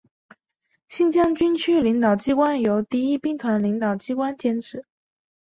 [0.87, 4.57] 新疆军区领导机关由第一兵团领导机关兼。